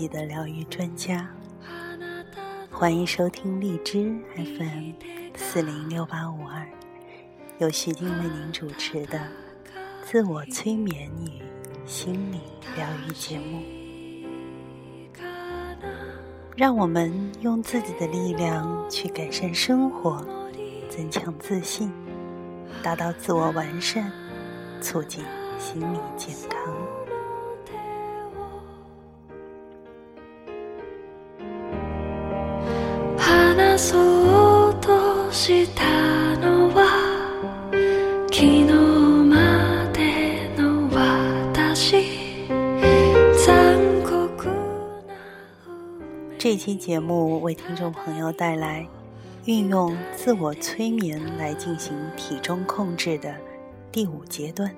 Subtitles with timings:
[0.00, 1.28] 己的疗愈专家。
[2.70, 4.92] 欢迎收听荔枝 FM
[5.36, 6.66] 四零六八五二，
[7.58, 9.20] 由徐静为您主持的
[10.02, 11.42] 自我催眠与
[11.84, 12.40] 心理
[12.74, 13.60] 疗愈节目。
[16.56, 17.12] 让我们
[17.42, 20.26] 用自己的力量去改善生活，
[20.88, 21.92] 增强自信，
[22.82, 24.10] 达到自我完善，
[24.80, 25.22] 促进
[25.58, 26.74] 心理健康。
[33.79, 35.83] そうとした
[36.37, 36.85] のは
[38.31, 42.47] 昨日までの私
[43.45, 45.13] 残酷な
[46.37, 48.87] 这期节目为听众朋友带来
[49.45, 53.35] 运用自我催眠来进行体重控制的
[53.91, 54.69] 第五阶段。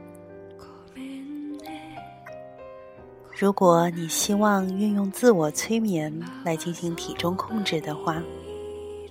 [3.39, 6.11] 如果你希望运用自我催眠
[6.43, 8.23] 来进行体重控制的话，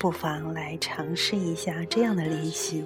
[0.01, 2.83] 不妨来尝试一下这样的练习。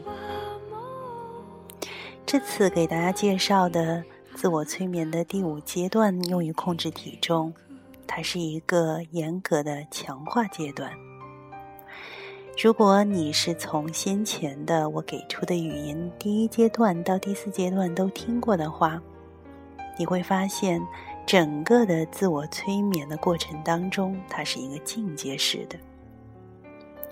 [2.26, 7.54] 这次给大家介绍的自我催眠的第五阶段，用于控制体重，
[8.06, 10.92] 它是一个严格的强化阶段。
[12.62, 19.02] 如果你是从先前的我给出的语音第一阶段到第四阶段都听过的话，
[19.98, 20.86] 你会发现。
[21.26, 25.76] 整个的自我催眠的过程当中，它是一个进阶式的，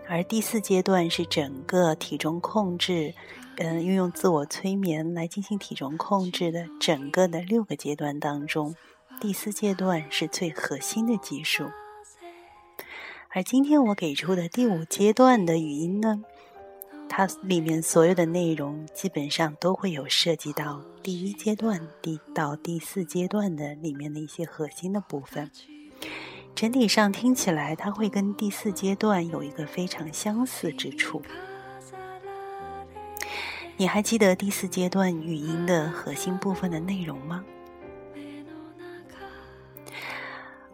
[0.08, 3.14] 而第四阶段是整个体重控制，
[3.58, 8.76] 嗯，运用自我催眠来进行体重控制的整个的六个阶段当中，
[9.20, 11.70] 第四阶段是最核心的技术。
[13.30, 16.22] 而今天我给出的第五阶段的语音呢？
[17.10, 25.50] 它里面所有的内容基本上都会有涉及到第一阶段、第到第四阶段的里面的一些核心的部分。
[26.56, 31.22] 整体上听起来，它会跟第四阶段有一个非常相似之处。
[33.78, 37.44] 你还记得第四阶段语音的核心部分的内容吗？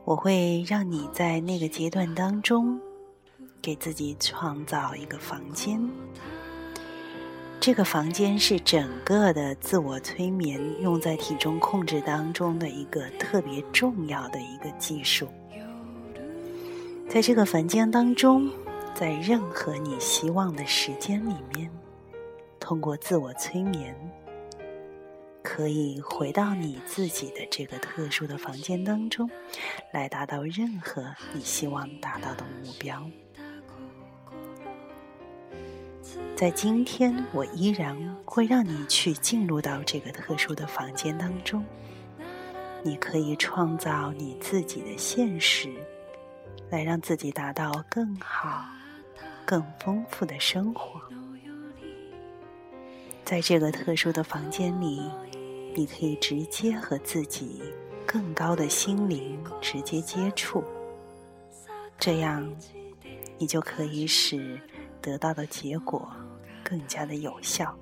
[0.03, 2.79] 我会让你在那个阶段当中。
[3.61, 5.77] 给自己创造一个房间，
[7.59, 15.27] 这个房间是整个的自我催眠用在体重控制当中的一个特别重要的一个技术。
[17.09, 18.47] 在这个房间当中，
[18.93, 21.67] 在任何你希望的时间里面，
[22.59, 23.95] 通过自我催眠，
[25.41, 29.27] 可以回到你自己的这个特殊的房间当中，
[29.91, 31.03] 来达到任何
[31.33, 33.03] 你希望达到的目标。
[36.35, 41.65] 在今天，我依然会让你去进入到这个特殊的房间当中。
[42.83, 45.73] 你可以创造你自己的现实，
[46.69, 48.65] 来让自己达到更好、
[49.45, 51.01] 更丰富的生活。
[53.23, 55.01] 在这个特殊的房间里，
[55.75, 57.61] 你可以直接和自己
[58.05, 60.63] 更高的心灵直接接触，
[61.97, 62.51] 这样
[63.37, 64.59] 你就可以使
[65.01, 66.11] 得到的结果。
[66.61, 67.75] 更加的有效，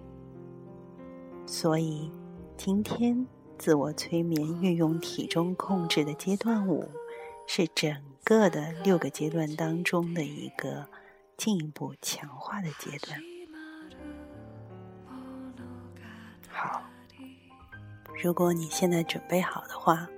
[1.45, 2.09] 所以
[2.55, 3.27] 今天
[3.57, 6.89] 自我催眠运用体重控制的阶段五，
[7.47, 7.93] 是整
[8.27, 10.89] 个的六个阶段当中的一个
[11.37, 13.23] 进一步强化的阶段。
[16.49, 16.83] 好，
[18.21, 20.09] 如果你现在准备好的话，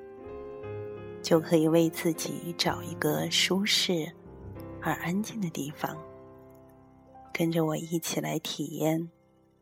[1.21, 4.12] 就可以为自己找一个舒适
[4.81, 5.95] 而安静的地方。
[7.31, 9.12] 跟着我一起来体验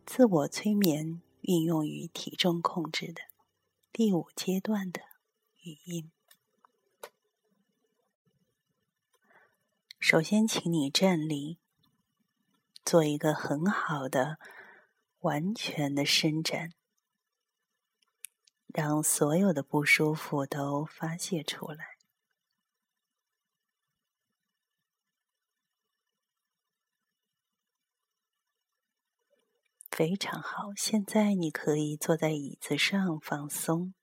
[0.06, 3.24] 自我催眠运用于体重控制的
[3.92, 5.02] 第五阶段的
[5.62, 6.12] 语音。
[10.10, 11.58] 首先，请你站立，
[12.86, 14.40] 做一个很好的、
[15.20, 16.72] 完全的伸展，
[18.68, 21.98] 让所有的不舒服都发泄出来。
[29.92, 33.94] 非常好，现在你可以坐在椅子上放松，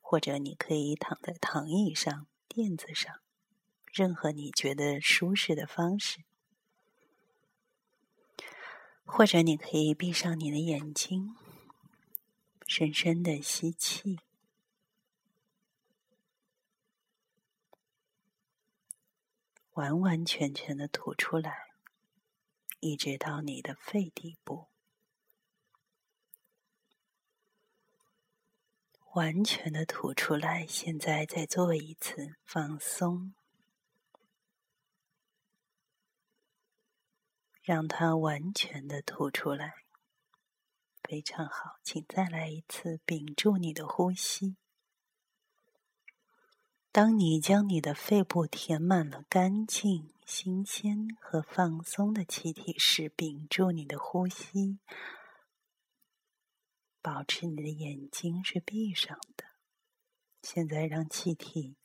[0.00, 3.23] 或者你可以躺在躺椅上、垫子上，
[3.94, 6.24] 任何你觉得舒适的方式。
[9.04, 11.36] 或者你可以闭上你的眼睛，
[12.66, 14.18] 深深的吸气，
[19.74, 21.68] 完完全全的吐出来，
[22.80, 24.66] 一直到你的肺底部，
[29.12, 30.66] 完全的吐出来。
[30.66, 33.34] 现在再做一次放松，
[37.64, 39.72] 让它完全的吐出来。
[41.02, 44.56] 非常好，请再来一次，屏住你的呼吸。
[46.92, 54.78] 当你将你的肺部填满了干净、新鲜和放松的气体时，屏住你的呼吸，
[57.02, 59.44] 保持你的眼睛是闭上的。
[60.42, 61.76] 现在让气体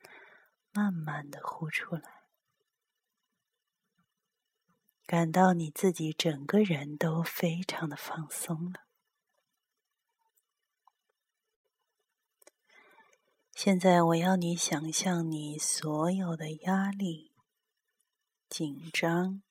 [0.72, 2.19] 慢慢的呼出来，
[5.10, 8.82] 感到你自己整个人都非常的放松了。
[13.56, 17.32] 现在我要你想象你所有的压力、
[18.48, 19.42] 紧张，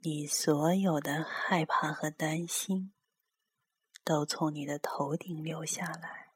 [0.00, 2.92] 你所有的害怕和担心，
[4.02, 6.32] 都从你的头顶流下来，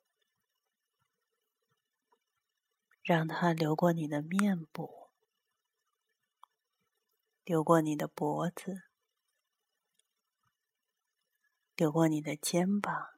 [3.02, 4.99] 让它流过你的面部，
[7.50, 8.84] 流过你的脖子，
[11.74, 13.08] 流过你的肩膀。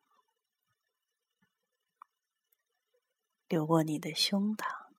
[3.47, 4.95] 流过你的胸膛、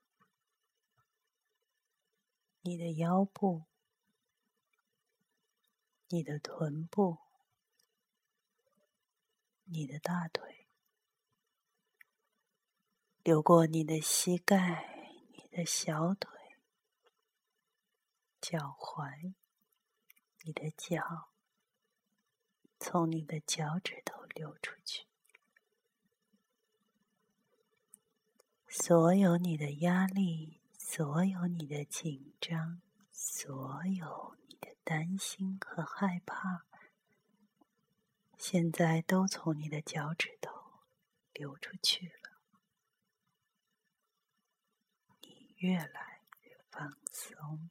[2.62, 3.64] 你的腰部、
[6.10, 7.18] 你的臀部、
[9.64, 10.68] 你的大腿，
[13.24, 16.33] 流过你的膝盖、你的小腿、
[18.44, 19.34] 脚踝、
[20.42, 21.30] 你的脚，
[22.78, 25.08] 从你的脚趾头流出去。
[28.68, 32.82] 所有你的压力，所有你的紧张，
[33.14, 36.66] 所有你的担心和害怕，
[38.38, 40.82] 现在都从你的脚趾头
[41.32, 42.42] 流出去了。
[45.22, 47.70] 你越来越放松。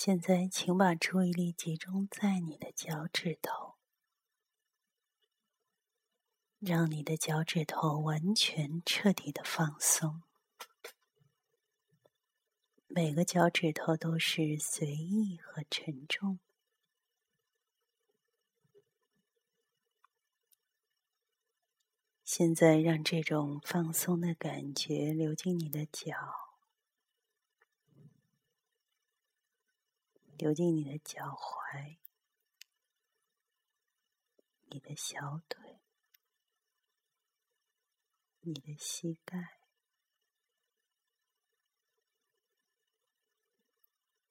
[0.00, 3.74] 现在，请把注意力集中在你的脚趾头。
[6.60, 10.22] 让你的脚趾头完全彻底的放松，
[12.86, 16.38] 每个脚趾头都是随意和沉重。
[22.22, 26.47] 现在，让这种放松的感觉流进你的脚，
[30.38, 31.98] 流进你的脚踝，
[34.70, 35.80] 你的小腿。
[38.40, 39.58] 你的膝盖，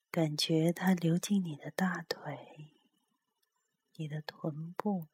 [0.10, 2.74] 感觉它流进你的大腿、
[3.96, 5.10] 你的臀部、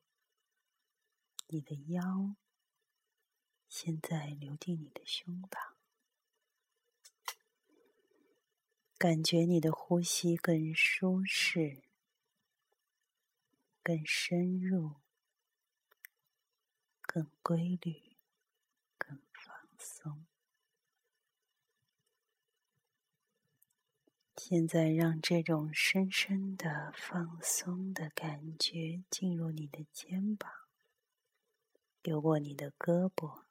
[1.48, 2.36] 你的腰，
[3.68, 5.73] 现在流进你的胸膛，
[9.04, 11.84] 感觉你的呼吸更舒适、
[13.84, 14.94] 更深入、
[17.02, 18.16] 更规律。
[18.98, 20.26] 更放松。
[24.38, 30.50] 现在，让这种深深的放松的感觉进入你的肩膀，
[32.02, 33.44] 流过你的胳膊、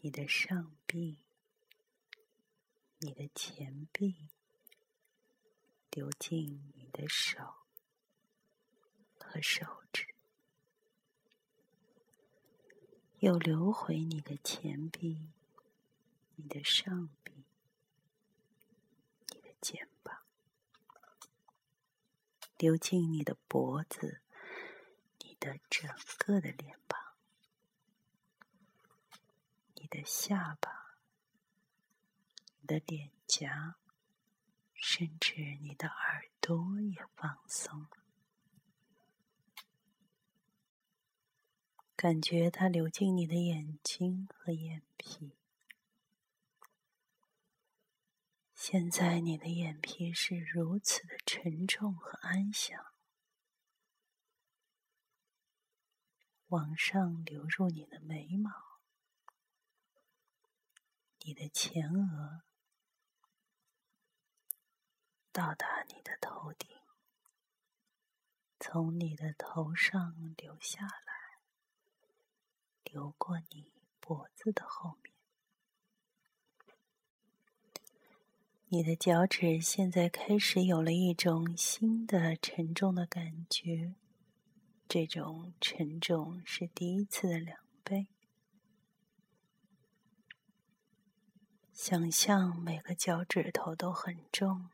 [0.00, 1.25] 你的上臂、
[2.98, 4.30] 你的前臂，
[5.90, 7.38] 流进你的手
[9.20, 10.14] 和手指。
[13.18, 15.30] 又流回你的前臂、
[16.36, 17.44] 你的上臂、
[19.34, 20.22] 你的肩膀，
[22.56, 24.22] 流进你的脖子、
[25.18, 27.14] 你的整个的脸庞、
[29.74, 30.85] 你的下巴、
[32.66, 33.76] 的脸颊，
[34.74, 37.86] 甚至你的耳朵也放松。
[41.94, 45.32] 感觉它流进你的眼睛和眼皮。
[48.54, 52.84] 现在你的眼皮是如此的沉重和安详，
[56.48, 58.50] 往上流入你的眉毛、
[61.20, 62.42] 你的前额，
[65.36, 66.70] 到达你的头顶，
[68.58, 71.42] 从你的头上流下来。
[72.84, 75.12] 流过你脖子的后面。
[78.68, 83.94] 你的脚趾现在开始有了一种新的沉重的感觉，
[84.88, 88.06] 这种沉重是第一次的两倍。
[91.74, 94.70] 想象每个脚趾头都很重。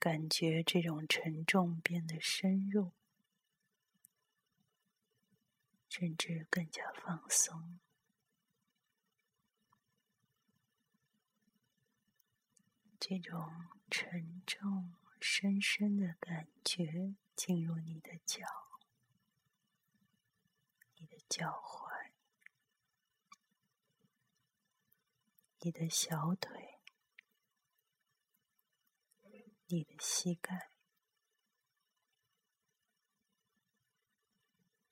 [0.00, 2.92] 感觉这种沉重变得深入，
[5.90, 7.78] 甚至更加放松。
[12.98, 18.46] 这种沉重、深深的感觉进入你的脚、
[20.96, 22.10] 你的脚踝、
[25.60, 26.69] 你的小腿。
[29.72, 30.68] 你的膝盖，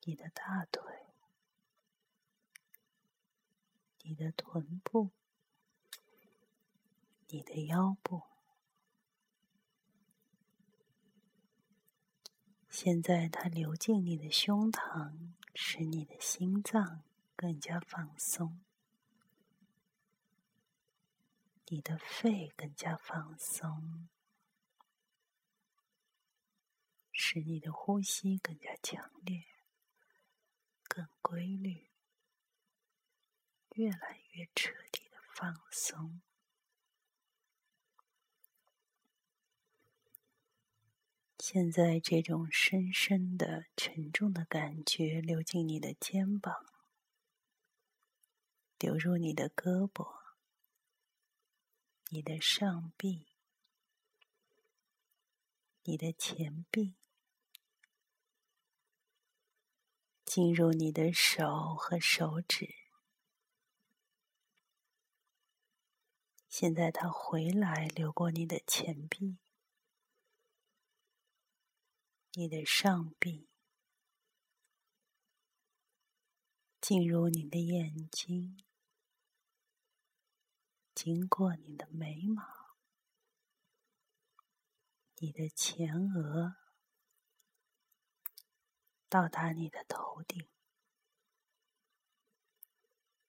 [0.04, 0.80] 你的大腿，
[4.02, 5.10] 你的臀部，
[7.26, 8.22] 你的腰部。
[12.70, 17.02] 现在它流进你的胸膛，使你的心脏
[17.34, 18.60] 更加放松，
[21.66, 24.08] 你的肺更加放松。
[27.20, 29.44] 使你的呼吸更加强烈、
[30.84, 31.90] 更规律、
[33.74, 36.22] 越来越彻底的放松。
[41.40, 46.66] 现在，这种深深的、沉重的感觉流进你的肩膀，
[48.78, 50.20] 流入你的胳膊、
[52.10, 53.26] 你的上臂、
[55.82, 56.97] 你的前臂。
[60.28, 62.74] 进入你的手和手指，
[66.46, 69.38] 现在它回来流过你的前臂、
[72.34, 73.48] 你的上臂，
[76.78, 78.62] 进入你的眼睛，
[80.94, 82.76] 经过你的眉毛、
[85.16, 86.67] 你的前额。
[89.08, 90.46] 到达你的头顶，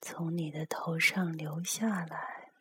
[0.02, 2.52] 从你的头上流下来，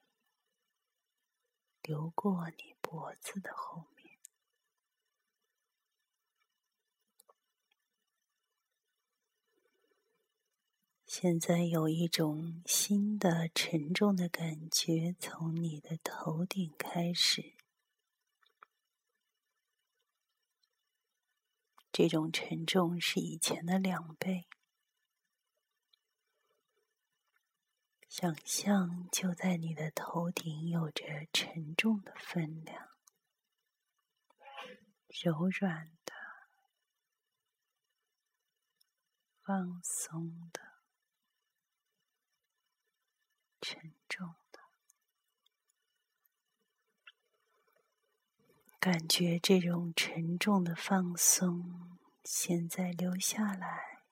[1.83, 4.19] 流过你脖子的后面。
[11.05, 17.58] 现在有一种新的沉重的感觉从你的头顶开始。
[21.91, 24.47] 这种沉重是以前的两倍。
[28.09, 32.89] 想象就在你的头顶，有着沉重的分量，
[35.09, 36.15] 柔软的、
[39.43, 40.61] 放松的、
[43.61, 44.61] 沉重的，
[48.81, 51.99] 感觉这种沉重的放松。
[52.23, 54.05] 现在流下来，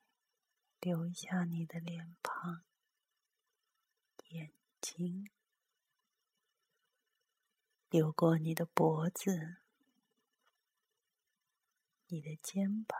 [0.81, 2.63] 流向你的脸庞、
[4.27, 5.29] 眼睛，
[7.89, 9.59] 流过你的脖子、
[12.07, 12.99] 你的肩膀，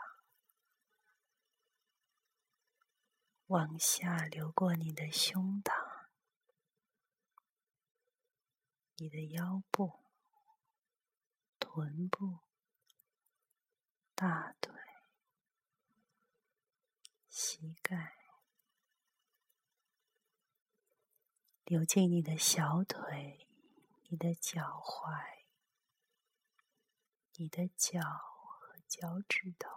[3.48, 6.06] 往下流过你的胸膛、
[8.96, 10.00] 你的腰部、
[11.78, 12.40] 臀部、
[14.16, 14.74] 大腿。
[17.30, 18.16] 膝盖
[21.66, 23.48] 流进你的小腿、
[24.08, 25.44] 你的脚踝、
[27.36, 29.70] 你的脚和脚趾头，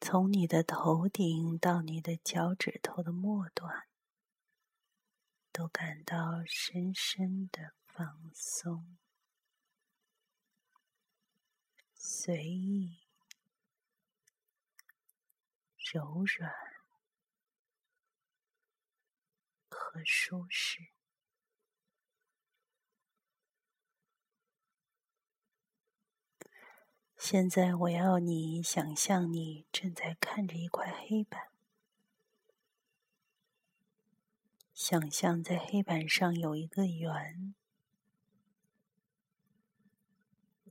[0.00, 3.88] 从你的头顶到你的脚趾头的末端，
[5.50, 8.96] 都感到深深的放松、
[11.94, 12.98] 随意。
[15.92, 16.50] 柔软
[19.68, 20.86] 和舒适。
[27.18, 31.50] 现在，我要你想象你正在看着一块黑板，
[34.72, 37.54] 想象在黑板上有一个圆，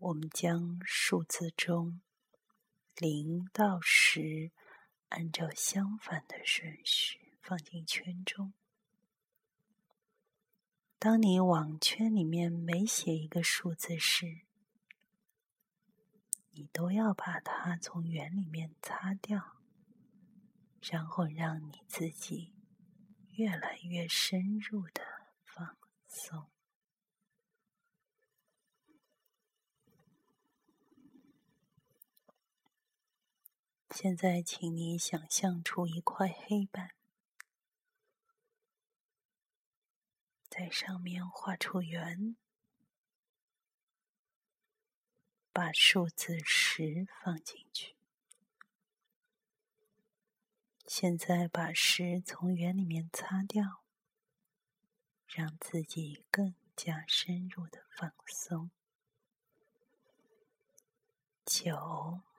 [0.02, 2.02] 我们将数字中。
[2.96, 4.52] 零到十，
[5.10, 8.52] 按照相反的顺序放进圈中。
[10.98, 14.42] 当你往圈里面每写一个数字时，
[16.50, 19.58] 你都要把它从圆里面擦掉，
[20.82, 22.54] 然后让你自己
[23.34, 25.04] 越来越深入的
[25.46, 25.78] 放
[26.08, 26.51] 松。
[33.94, 36.96] 现在，请你想象出一块黑板，
[40.50, 42.38] 在上面画出圆，
[45.52, 47.98] 把数字十放进去。
[50.88, 53.84] 现在，把十从圆里面擦掉，
[55.28, 58.72] 让自己更加深入的放松。
[61.46, 62.31] 九。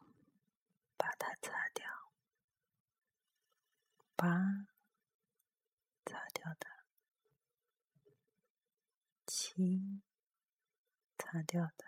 [1.03, 1.85] 把它擦掉，
[4.15, 4.69] 八，
[6.07, 6.69] 擦掉的，
[9.27, 10.01] 七，
[11.19, 11.85] 擦掉的，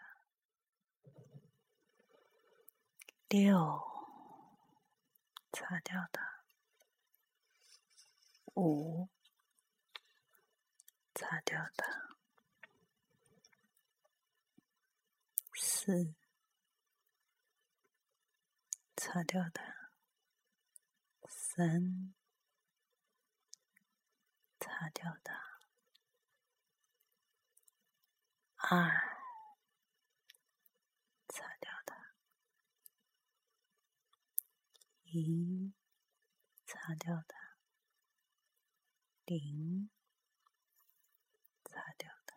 [3.29, 3.81] 六，
[5.53, 6.21] 擦掉的，
[8.55, 9.09] 五，
[11.15, 12.17] 擦掉的，
[15.55, 16.17] 四。
[19.07, 19.61] 擦掉的，
[21.29, 22.15] 三，
[24.59, 25.31] 擦掉的，
[28.57, 28.91] 二，
[31.29, 31.95] 擦掉的，
[35.03, 35.75] 一，
[36.65, 37.35] 擦掉的，
[39.27, 39.91] 零，
[41.63, 42.35] 擦掉的，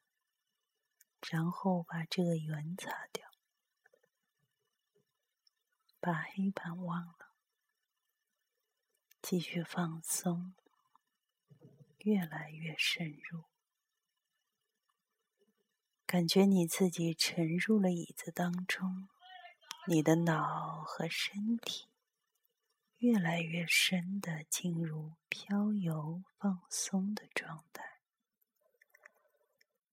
[1.32, 3.27] 然后把这个圆擦掉。
[6.00, 7.34] 把黑板忘了，
[9.22, 10.54] 继续放松，
[12.00, 13.46] 越来越深入，
[16.06, 19.10] 感觉你自己沉入了椅子当中，
[19.88, 21.88] 你的脑和身体
[23.00, 28.00] 越来越深的进入飘游放松的状态，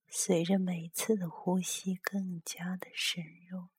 [0.07, 3.74] 随着每次的呼吸更加的深入。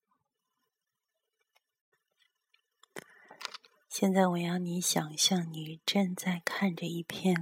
[3.99, 7.35] 现在我要你想象，你正在看着一片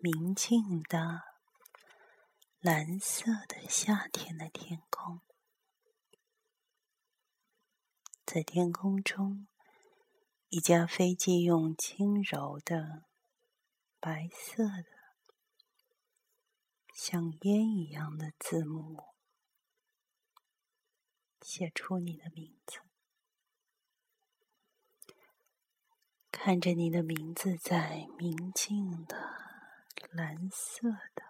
[0.00, 1.22] 明净的
[2.58, 5.20] 蓝色的夏天的天空，
[8.26, 9.46] 在天空中，
[10.48, 13.04] 一架飞机用轻柔的
[14.00, 14.86] 白色的
[16.92, 19.14] 像烟一样的字母
[21.40, 22.80] 写出你的名字。
[26.46, 29.16] 看着你的名字在明净的
[30.10, 31.22] 蓝色的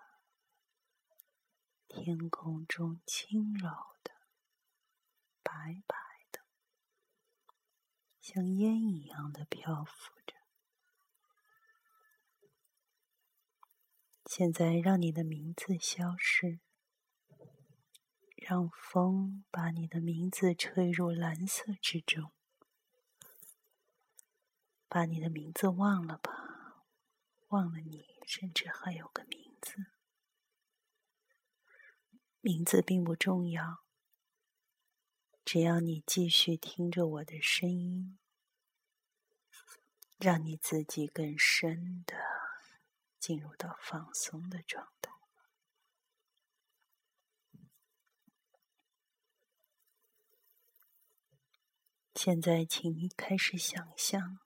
[1.87, 3.69] 天空中轻柔
[4.03, 4.11] 的、
[5.41, 5.97] 白白
[6.33, 6.41] 的，
[8.21, 10.35] 像烟一样的漂浮着。
[14.27, 16.59] 现在，让你的名字消失，
[18.35, 22.33] 让风把你的名字吹入蓝色之中。
[24.95, 26.85] 把你的名字忘了吧，
[27.49, 29.87] 忘了你，甚至还有个名字。
[32.41, 33.85] 名字并不重要，
[35.45, 38.21] 只要你继续听着我的声音，
[40.17, 42.15] 让你自己更深的
[43.19, 45.11] 进入到放松的状态。
[52.15, 54.44] 现在，请你开始想象。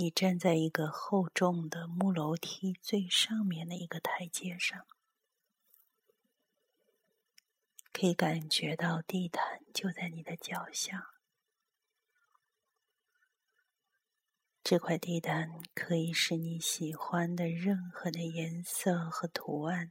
[0.00, 4.86] 你站在一个厚重的木楼梯最上面的一个台阶上，
[7.92, 11.10] 可以感觉到地毯就在你的脚下。
[14.62, 19.90] 这块地毯可以是你喜欢的任何的颜色和图案，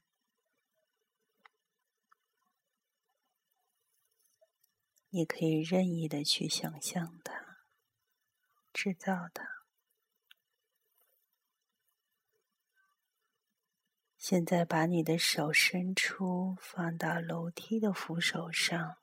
[5.09, 7.57] 你可以任意的去想象它，
[8.71, 9.56] 制造它。
[14.29, 18.97] 现在把你的手伸出，放到楼梯的扶手上，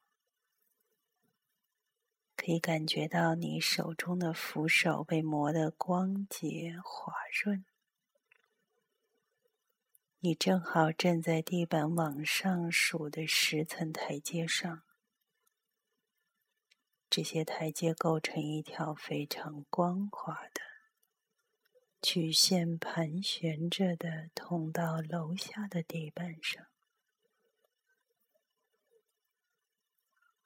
[2.37, 7.65] 可以感觉到你手中的扶手被磨得光洁滑润。
[10.19, 14.83] 你正好站在地板往上数的十层台阶上，
[17.09, 20.74] 这些台阶构成一条非常光滑的
[22.07, 26.67] 曲线，盘旋着的通到楼下的地板上。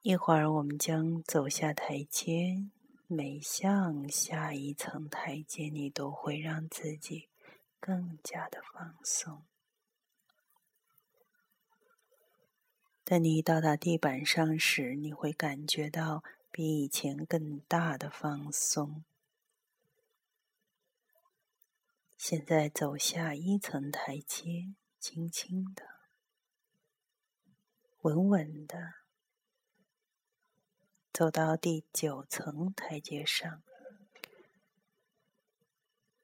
[0.02, 2.70] 一会儿，我们将走下台阶，
[3.08, 7.28] 每向下一层台阶，你都会让自己
[7.80, 9.42] 更加的放松。
[13.02, 19.02] 当你到达地板上时，你会感觉到比以前更大的放松。
[22.18, 25.84] 现在走下一层台阶，轻轻的、
[28.00, 28.94] 稳稳的。
[31.12, 33.62] 走到第九层台阶上，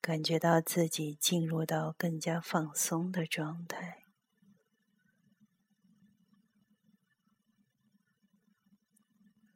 [0.01, 4.03] 感觉到自己进入到更加放松的状态。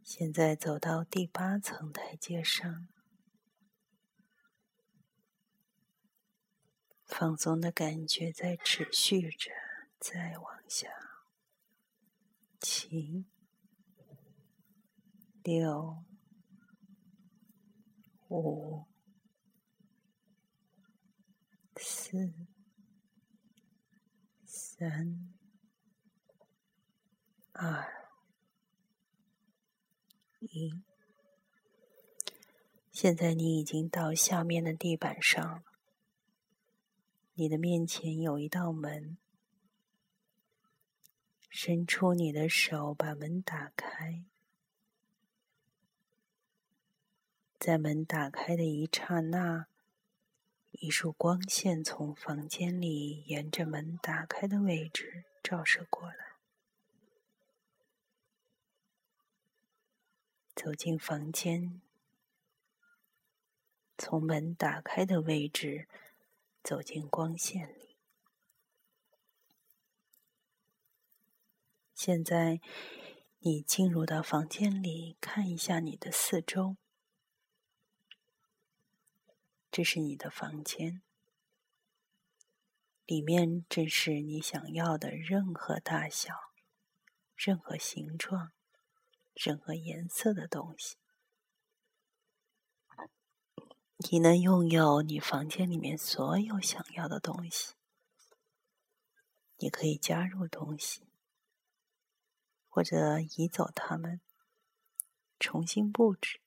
[0.04, 2.88] 现在走到第八层台阶上，
[7.08, 9.50] 放松的感觉在持续着，
[9.98, 10.88] 再往下，
[12.60, 13.26] 七。
[15.44, 16.04] 六、
[18.28, 18.84] 五、
[21.74, 22.34] 四、
[24.44, 25.34] 三、
[27.52, 28.10] 二、
[30.40, 30.82] 一。
[32.92, 35.67] 现在你已经到下面的地板上了。
[37.40, 39.16] 你的面前有一道门，
[41.48, 44.24] 伸出你的手，把门打开。
[47.56, 49.68] 在门打开的一刹那，
[50.72, 56.32] 一束光线从房间里沿着门打开的位置照射过来，
[60.56, 61.80] 走进房间，
[63.96, 65.86] 从门打开的位置
[66.62, 67.96] 走进光线里。
[71.94, 72.60] 现在，
[73.40, 76.76] 你进入到房间里，看一下你的四周。
[79.70, 81.02] 这是你的房间，
[83.04, 86.52] 里面正是你想要的任何大小、
[87.36, 88.52] 任何形状、
[89.34, 90.96] 任何颜色的东西。
[94.00, 97.74] 你能拥有你房间里面所有想要的东西。
[99.56, 101.02] 你可以加入东西，
[102.68, 104.20] 或者移走它们，
[105.40, 106.40] 重新布置。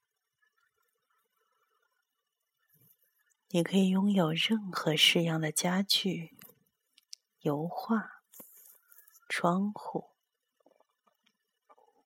[3.49, 6.37] 你可以拥有任何式样的家具、
[7.41, 8.23] 油画、
[9.27, 10.11] 窗户、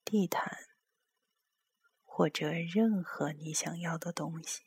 [0.03, 0.57] 地毯，
[2.03, 4.63] 或者任何你想要的东西，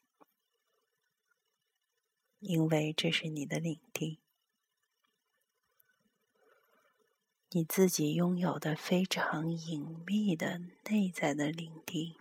[2.40, 4.20] 因为这是你的领地，
[7.50, 12.16] 你自己拥有的非常隐秘的内在的领地。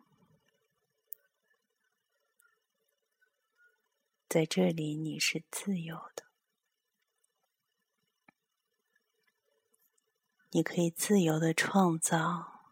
[4.27, 6.25] 在这里，你是自由的。
[10.51, 12.63] 你可以自由的创造，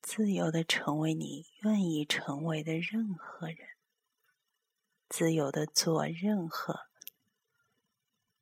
[0.00, 3.69] 自由的成为你愿意成为的任何人，
[5.10, 6.86] 自由的做任何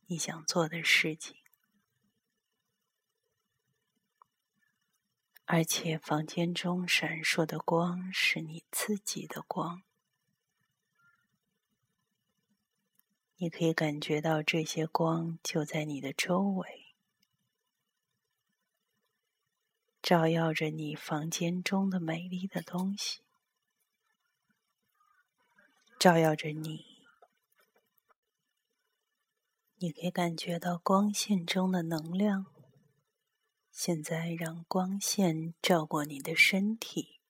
[0.06, 1.36] 你想做的事情。
[5.46, 9.82] 而且，房间中闪烁的光是你自己的光。
[13.38, 16.94] 你可以感觉到这些光就在你的周围，
[20.02, 23.20] 照耀着你房间中的美丽的东西，
[25.98, 26.86] 照耀着你。
[29.76, 32.46] 你可以感觉到光线中的能量。
[33.70, 37.20] 现在，让光线照过你的身体，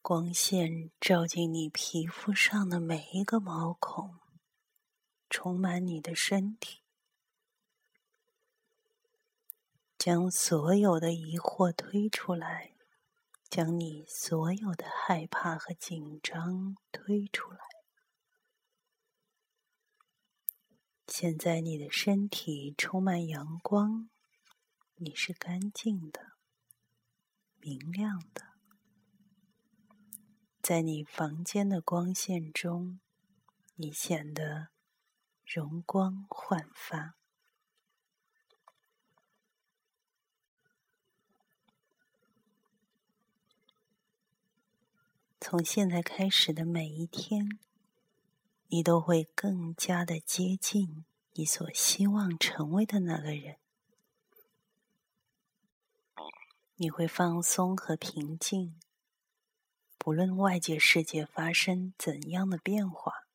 [0.00, 4.18] 光线照进你皮肤上的每一个毛孔。
[5.30, 6.82] 充满你的身体，
[9.96, 12.71] 将所有的疑惑推出来，
[13.52, 17.58] 将你所有的害怕和紧张推出来。
[21.06, 24.08] 现在你的身体充满阳光，
[24.94, 26.32] 你是干净的、
[27.60, 28.54] 明亮的，
[30.62, 33.00] 在你房间的光线中，
[33.74, 34.68] 你显得。
[35.44, 37.21] 容光焕发。
[45.44, 47.58] 从现在开始的每一天，
[48.68, 53.56] 你都会更加的接近你所希望成为的那个人。
[56.76, 58.78] 你会放松和平静，
[59.98, 63.26] 不论外界世界发生怎样的变化，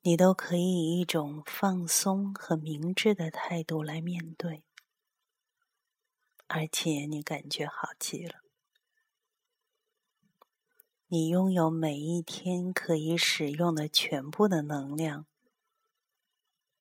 [0.00, 4.64] 你都可以以一种放松和明智的态度来面对，
[6.48, 8.41] 而且你感觉好极了。
[11.14, 15.26] 你拥有每一天可以使用的全部的能量，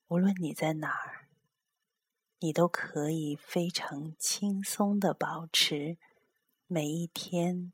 [0.08, 1.28] 无论你在哪儿。
[2.40, 5.98] 你都可以非常轻松的保持
[6.66, 7.74] 每一天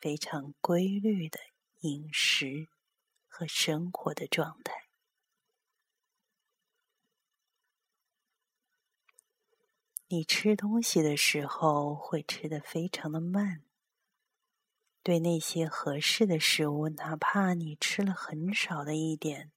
[0.00, 1.38] 非常规律的
[1.80, 2.68] 饮食
[3.28, 4.88] 和生活的状态。
[10.08, 13.62] 你吃东西的时候会吃的非常的慢，
[15.02, 19.50] 对那些合适的食物，哪怕你吃了很少的一点，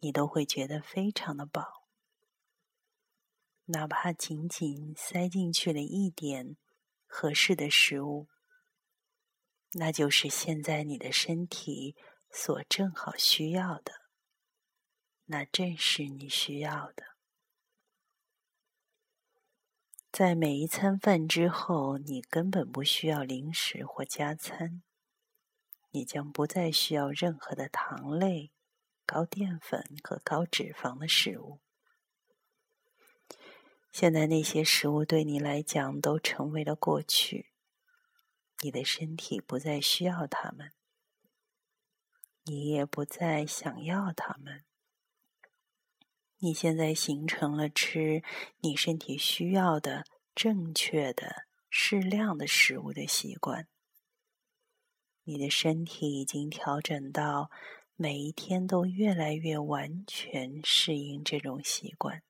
[0.00, 1.86] 你都会觉得非常的饱。
[3.66, 6.56] 哪怕仅仅塞进去了一点
[7.06, 8.26] 合适的食物，
[9.74, 11.94] 那就是现在你的身体
[12.28, 13.92] 所正好需要的，
[15.26, 17.09] 那正是你需要的。
[20.12, 24.82] 在每一餐饭之后，你根本不需要零食或加餐，
[25.90, 28.50] 你将不再需要任何的糖类、
[29.06, 31.60] 高淀粉和高脂肪的食物。
[33.92, 37.52] 现在那些食物对你来讲都成为了过去，
[38.62, 40.72] 你的身体不再需要它们，
[42.44, 44.64] 你也不再想要它们。
[46.42, 48.22] 你现在形成了吃
[48.60, 53.68] 你身体需要的正确的适量的食物的习惯，
[55.24, 57.50] 你的身体已经调整到
[57.94, 62.22] 每一天都越来越完全适应这种习惯。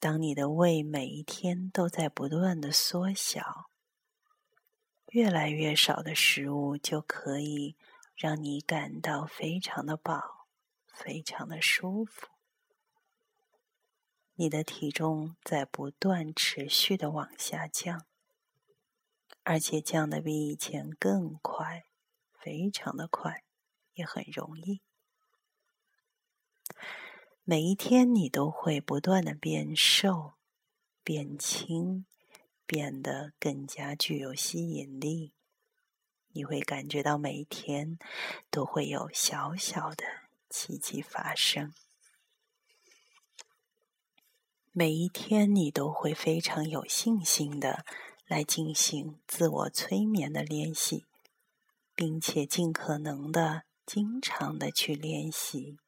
[0.00, 3.70] 当你的胃每一天都在不断的缩小，
[5.12, 7.76] 越来越少的食物就可以
[8.16, 10.35] 让你感到非常的饱，
[10.96, 12.28] 非常的舒服。
[14.34, 18.06] 你的体重在不断持续的往下降，
[19.42, 21.84] 而且降的比以前更快，
[22.38, 23.44] 非常的快，
[23.94, 24.80] 也很容易。
[27.44, 30.34] 每一天，你都会不断的变瘦、
[31.04, 32.04] 变轻，
[32.66, 35.32] 变得更加具有吸引力。
[36.30, 37.98] 你会感觉到每一天
[38.50, 40.04] 都会有小小的
[40.48, 41.72] 奇迹发生。
[44.72, 47.84] 每一天，你都会非常有信心的
[48.26, 51.04] 来进行自我催眠的练习，
[51.94, 55.78] 并且尽可能的经常的去练习。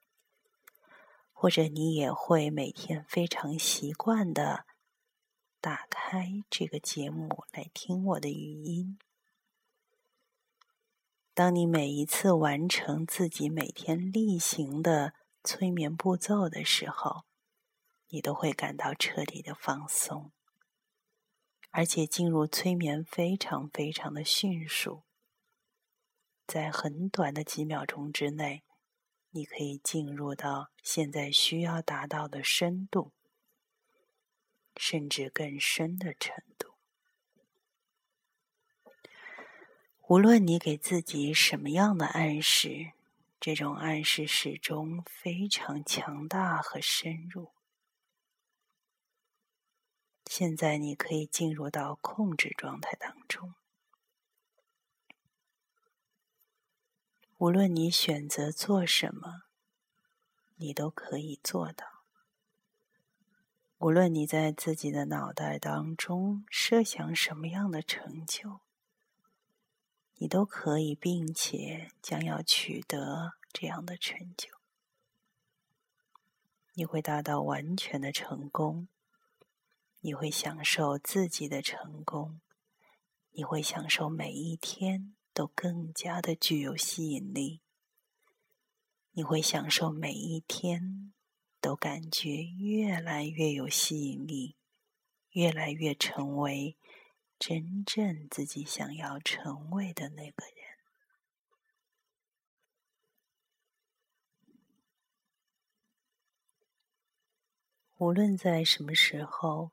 [1.33, 4.65] 或者你也会每天非常习惯的
[5.61, 8.99] 打开这个节目来听我的语音。
[11.39, 17.27] 当你每一次完成自己每天例行的催眠步骤的时候，
[18.09, 20.33] 你都会感到彻底的放松，
[21.71, 25.05] 而且进入催眠非常非常的迅速，
[26.45, 28.65] 在很短的几秒钟之内。
[29.31, 33.13] 你可以进入到现在需要达到的深度，
[34.75, 36.68] 甚至更深的程度。
[40.09, 42.93] 无论你给自己什么样的暗示，
[43.39, 47.53] 这种暗示始终非常强大和深入。
[50.25, 53.53] 现在你可以进入到控制状态当中。
[57.37, 59.43] 无论你选择做什么，
[60.57, 61.85] 你都可以做到。
[63.77, 68.63] 无论你在自己的脑袋当中设想什么样的成就，
[70.19, 74.51] 你都可以，并且将要取得这样的成就。
[76.75, 78.87] 你会达到完全的成功，
[80.01, 82.41] 你会享受自己的成功，
[83.33, 85.15] 你会享受每一天。
[85.35, 87.61] 都更加的具有吸引力，
[89.13, 91.13] 你会享受每一天，
[91.61, 94.57] 都感觉越来越有吸引力，
[95.31, 96.77] 越来越成为
[97.39, 100.55] 真正自己想要成为的那个人。
[107.99, 109.73] 无论在什么时候，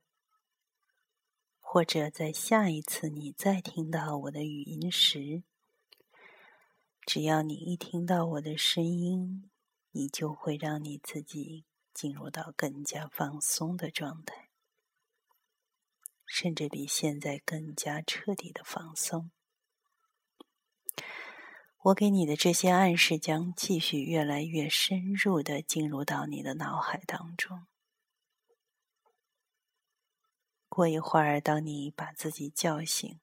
[1.59, 5.43] 或者在下一次你再听到我的语音时，
[7.05, 9.49] 只要你一听到我的声音，
[9.91, 14.44] 你就会让你自己进入到更加放松的状态，
[16.25, 19.31] 甚至比现在更加彻底的放松。
[21.83, 27.67] 我给你的这些暗示将继续越来越深入的进入到你的脑海当中。
[30.67, 33.19] 过一会儿，当你把自己叫醒，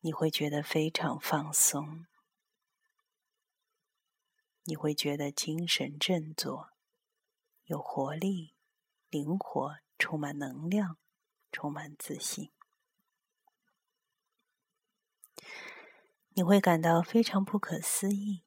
[0.00, 2.06] 你会觉得非常放松，
[4.64, 6.70] 你会觉得精神振作，
[7.64, 8.56] 有活力、
[9.10, 10.98] 灵活、充满能量、
[11.52, 12.50] 充满自信。
[16.30, 18.42] 你会感到非常不可思议。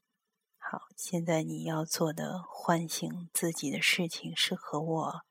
[0.57, 5.21] 好，现在你要做的唤醒自己的事情是和我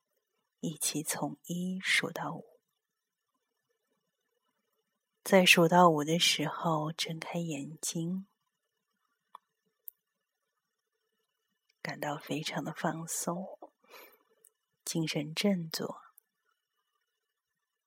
[0.60, 2.58] 一起从一数到五。
[5.22, 8.26] 在数到五的时候，睁开眼睛，
[11.82, 13.58] 感到非常的放松，
[14.84, 16.00] 精神振作，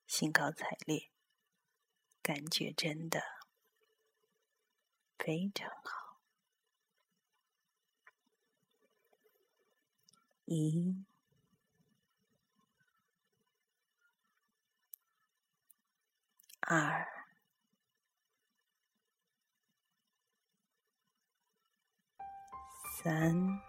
[0.10, 1.12] 兴高采烈，
[2.24, 3.22] 感觉真的。
[5.20, 6.20] 非常好，
[10.46, 11.06] 一、
[16.62, 17.08] 二、
[23.04, 23.62] 三、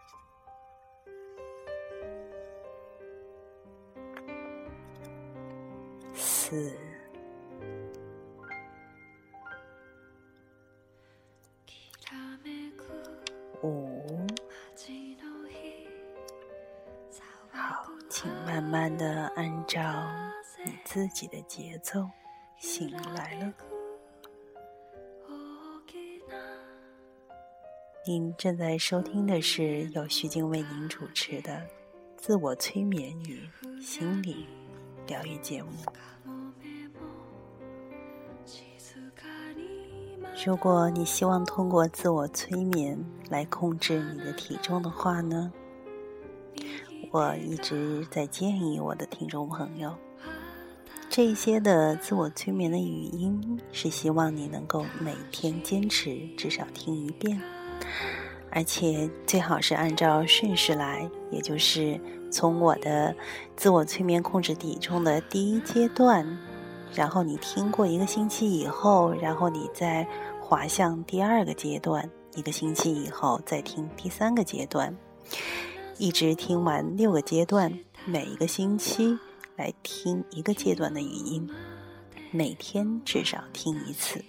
[6.50, 6.72] 四。
[13.62, 14.26] 五，
[17.52, 19.80] 好，请慢慢的按照
[20.66, 22.04] 你自己的节奏
[22.58, 23.54] 醒来了。
[28.04, 31.64] 您正在收听的是由徐静为您主持的
[32.16, 33.48] 自我催眠与
[33.80, 34.48] 心理
[35.06, 35.70] 疗愈节目。
[40.46, 42.98] 如果你希望通过自我催眠
[43.29, 45.53] 来控制你的体重的话呢，
[47.11, 49.94] 我一直在建议我的听众朋友，
[51.11, 57.38] 这些的自我催眠的语音是希望你能够每天坚持至少听一遍，
[58.50, 62.00] 而且最好是按照顺序来，也就是
[62.31, 63.14] 从我的
[63.57, 66.38] 自我催眠控制体重的第一阶段，
[66.94, 70.07] 然后你听过一个星期以后，然后你再。
[70.42, 74.92] 滑向第二个阶段，一个星期以后再听第三个阶段，
[75.96, 77.72] 一直听完六个阶段，
[78.05, 79.16] 每一个星期
[79.55, 81.48] 来听一个阶段的语音，
[82.33, 84.24] 每天至少听一次。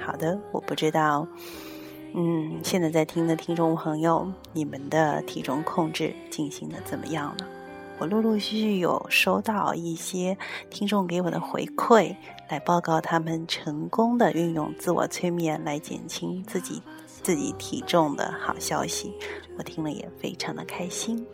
[0.00, 1.28] 好的，我不知道，
[2.12, 7.55] 嗯，现在在听的听众朋友，你们的体重控制进行的怎么样了？
[7.98, 10.36] 我陆陆续续有收到一些
[10.68, 12.14] 听众给我的回馈，
[12.48, 16.82] 来报告他们成功的运用自我催眠来减轻自己
[17.22, 19.14] 自己体重的好消息，
[19.56, 21.26] 我听了也非常的开心。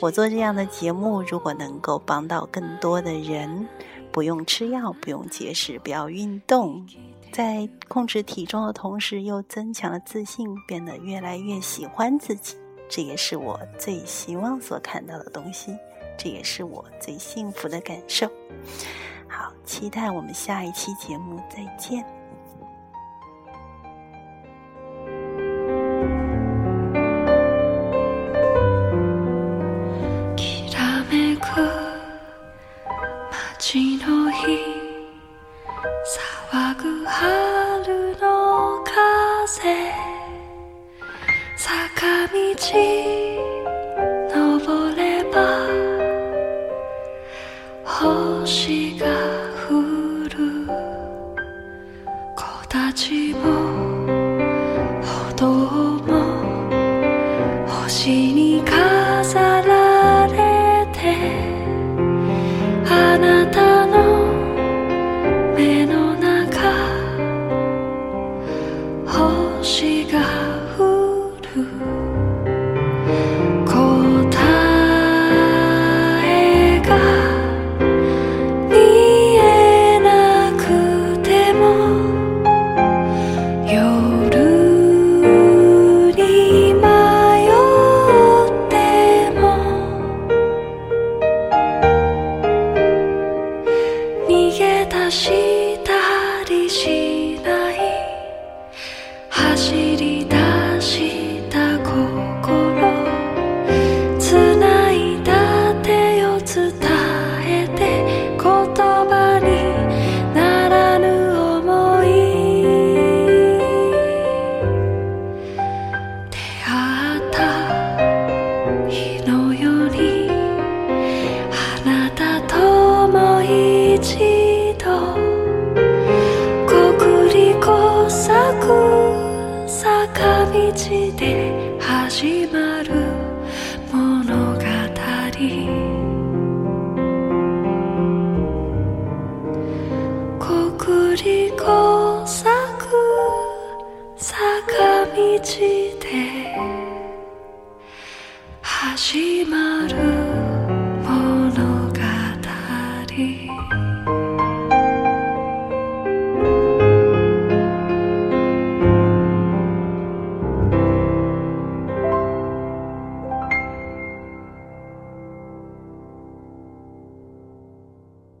[0.00, 3.68] 我做这样的节目，如果能够帮到更多的人，
[4.12, 6.86] 不用吃药，不用节食，不要运动，
[7.32, 12.56] 在控制体重的同时又增强了自信，变得越来越喜欢自己。
[12.88, 15.76] 这也是我最希望所看到的东西，
[16.18, 18.26] 这也是我最幸福的感受。
[19.28, 22.04] 好期待我们下一期节目再见。